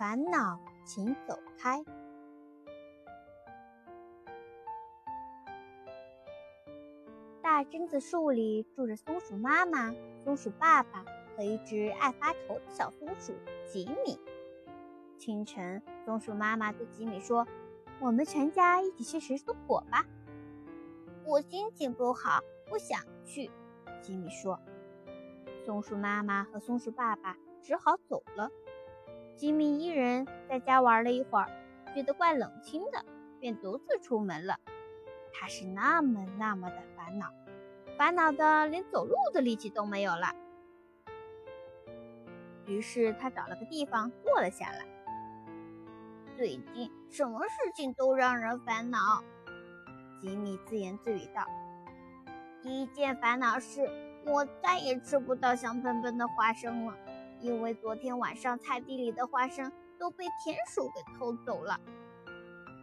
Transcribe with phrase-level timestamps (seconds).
[0.00, 1.84] 烦恼，请走开。
[7.42, 9.94] 大榛子树里住着松鼠妈妈、
[10.24, 11.04] 松鼠爸爸
[11.36, 13.34] 和一只爱发愁的小松鼠
[13.66, 14.18] 吉米。
[15.18, 17.46] 清晨，松鼠妈妈对吉米说
[18.00, 20.06] ：“我们全家一起去吃松果吧。”
[21.26, 22.40] 我心情不好，
[22.70, 23.50] 不想去。
[24.00, 24.58] 吉米说。
[25.66, 28.50] 松鼠妈妈和松鼠爸爸只好走了。
[29.40, 31.48] 吉米一人在家玩了一会儿，
[31.94, 33.02] 觉得怪冷清的，
[33.40, 34.60] 便独自出门了。
[35.32, 37.32] 他是那么那么的烦恼，
[37.96, 40.34] 烦恼的连走路的力气都没有了。
[42.66, 44.84] 于是他找了个地方坐了下来。
[46.36, 49.24] 最近什么事情都让人烦恼，
[50.20, 51.46] 吉米自言自语道。
[52.60, 53.88] 第一件烦恼是，
[54.26, 56.94] 我再也吃不到香喷喷的花生了，
[57.40, 61.80] 因为昨天晚上菜地里的花生都被田鼠给偷走了。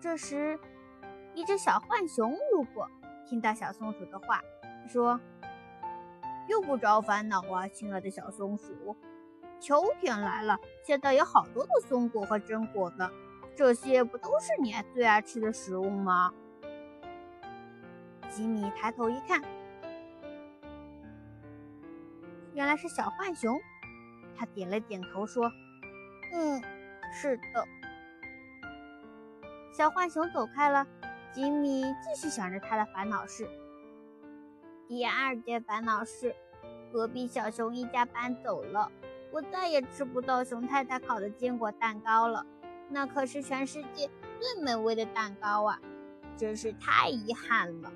[0.00, 0.58] 这时，
[1.34, 2.88] 一只小浣熊路过，
[3.28, 4.40] 听到小松鼠的话，
[4.88, 5.20] 说
[6.48, 8.96] ：“用不着烦恼啊，亲爱的小松鼠，
[9.60, 13.10] 秋天来了，现在有好多的松果和榛果呢。”
[13.56, 16.30] 这些不都是你最爱吃的食物吗？
[18.28, 19.40] 吉米抬头一看，
[22.52, 23.58] 原来是小浣熊。
[24.38, 25.50] 他点了点头说
[26.32, 26.62] ：“嗯，
[27.12, 27.66] 是的。”
[29.72, 30.86] 小浣熊走开了，
[31.32, 33.48] 吉米继续想着他的烦恼事。
[34.88, 36.34] 第二件烦恼是，
[36.92, 38.90] 隔壁小熊一家搬走了，
[39.32, 42.46] 我再也吃不到熊太太烤的坚果蛋糕了。
[42.88, 44.08] 那可是全世界
[44.40, 45.80] 最美味的蛋糕啊！
[46.36, 47.92] 真是太遗憾了。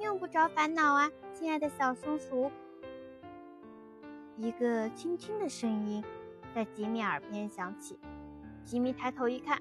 [0.00, 2.50] 用不着烦恼啊，亲爱的小松鼠。
[4.36, 6.04] 一个轻轻的声音
[6.54, 7.98] 在吉米耳边响起。
[8.64, 9.58] 吉米抬头一看，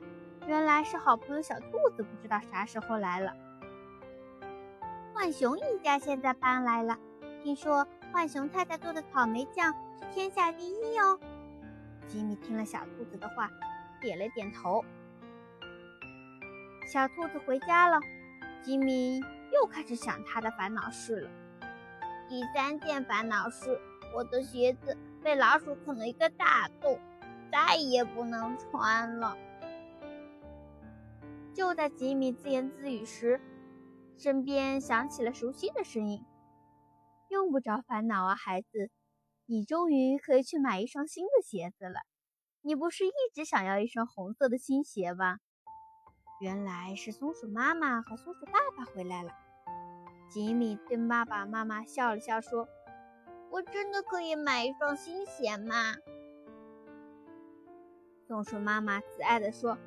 [0.48, 3.34] 原来是好朋友小兔子，不知道啥时候来了。
[5.14, 6.98] 浣熊一家现在搬来了，
[7.42, 11.18] 听说浣熊太太做的草莓酱是天下第一哦。
[12.08, 13.50] 吉米听了小兔子的话，
[14.02, 14.84] 点了点头。
[16.92, 18.00] 小兔子回家了，
[18.62, 19.22] 吉米
[19.54, 21.30] 又开始想他的烦恼事了。
[22.28, 23.80] 第三件烦恼是，
[24.16, 26.98] 我的鞋子被老鼠啃了一个大洞，
[27.52, 29.38] 再也不能穿了。
[31.54, 33.42] 就在吉米自言自语时，
[34.18, 36.24] 身边响起了熟悉的声音
[37.28, 38.90] ：“用不着烦恼啊，孩子。”
[39.48, 42.00] 你终于可以去买一双新的鞋子了。
[42.62, 45.38] 你不是一直想要一双红色的新鞋吗？
[46.42, 49.32] 原来是松鼠妈妈和松鼠爸爸回来了。
[50.32, 52.68] 吉米对爸爸妈妈笑了笑，说
[53.56, 55.96] ：“我真的可以买一双新鞋吗？”
[58.28, 59.78] 松鼠妈妈慈爱地说：“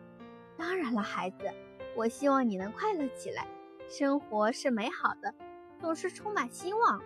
[0.56, 1.52] 当然了，孩子。
[1.94, 3.46] 我希望你能快乐起来。
[3.86, 5.34] 生活是美好的，
[5.78, 7.02] 总是充满希望。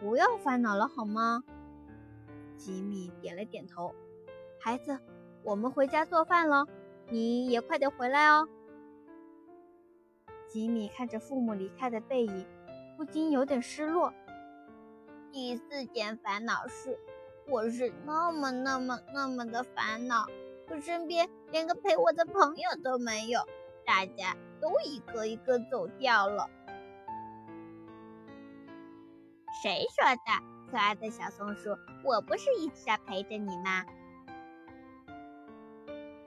[0.00, 1.44] 不要烦恼了，好吗？”
[2.56, 3.94] 吉米点了点头。
[4.58, 4.98] 孩子，
[5.42, 6.66] 我们回家做饭了，
[7.10, 8.48] 你也快点回来哦。
[10.48, 12.46] 吉米看着父母离开的背影，
[12.96, 14.14] 不禁有点失落。
[15.32, 16.98] 第四件烦恼是，
[17.48, 20.26] 我是那么那么那么的烦恼，
[20.70, 23.40] 我身边连个陪我的朋友都没有，
[23.84, 26.48] 大家都一个一个走掉了。
[29.62, 30.70] 谁说的？
[30.70, 33.84] 可爱的小松鼠，我不是一直在陪着你吗？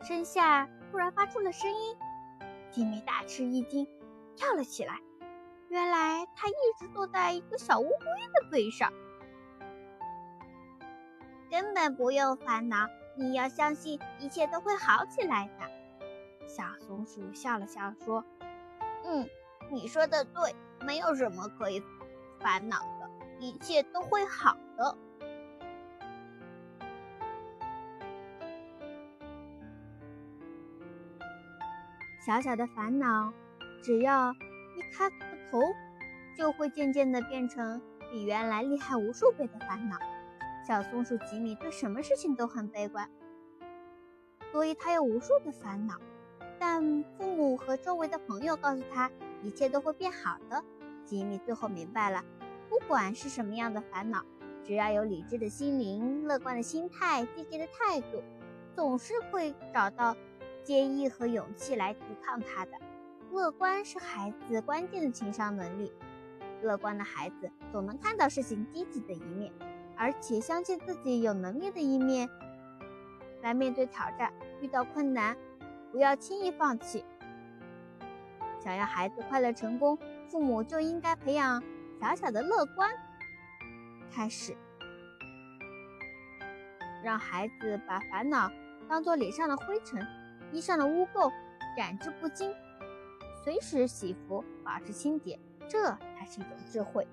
[0.01, 1.97] 身下突然发出了声音，
[2.71, 3.85] 吉米大吃一惊，
[4.35, 5.01] 跳了起来。
[5.69, 8.91] 原来他一直坐在一个小乌龟的背上。
[11.49, 16.47] 根本不用烦恼，你要相信一切都会好起来的。
[16.47, 18.23] 小松鼠笑了笑说
[19.05, 19.27] ：“嗯，
[19.71, 21.83] 你说的对，没有什么可以
[22.39, 23.09] 烦恼的。”
[23.39, 24.97] 一切都会好的。
[32.25, 33.31] 小小的烦恼，
[33.81, 34.33] 只要
[34.75, 35.15] 一开口
[35.51, 35.59] 头，
[36.37, 37.81] 就会渐渐的变成
[38.11, 39.97] 比原来厉害无数倍的烦恼。
[40.67, 43.09] 小松鼠吉米对什么事情都很悲观，
[44.51, 45.95] 所以他有无数的烦恼。
[46.59, 49.09] 但父母和周围的朋友告诉他，
[49.41, 50.63] 一切都会变好的。
[51.05, 52.23] 吉米最后明白了。
[52.69, 54.23] 不管是什么样的烦恼，
[54.63, 58.21] 只要有理智的心灵、乐观的心态、积极的态度，
[58.75, 60.15] 总是会找到
[60.63, 62.73] 坚毅和勇气来抵抗它的。
[63.31, 65.91] 乐观是孩子关键的情商能力。
[66.61, 69.51] 乐观的孩子总能看到事情积极的一面，
[69.95, 72.29] 而且相信自己有能力的一面，
[73.41, 74.33] 来面对挑战。
[74.59, 75.37] 遇到困难，
[75.91, 77.05] 不要轻易放弃。
[78.59, 79.97] 想要孩子快乐成功，
[80.27, 81.63] 父母就应该培养
[82.01, 82.91] 小小的乐观。
[84.11, 84.53] 开始，
[87.01, 88.51] 让孩子把烦恼
[88.89, 90.05] 当做脸上的灰尘、
[90.51, 91.31] 衣上的污垢，
[91.77, 92.53] 染之不惊。
[93.43, 95.83] 随时洗服，保持清洁，这
[96.17, 97.07] 才是一种智慧。